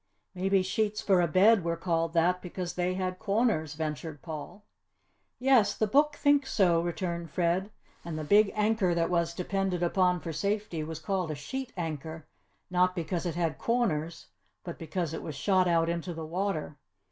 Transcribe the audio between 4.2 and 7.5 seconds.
Paul. "Yes, the book thinks so," returned